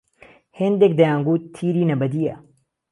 هيندێک 0.59 0.91
دهیانگوت 0.99 1.41
تیرینهبهدییه 1.55 2.35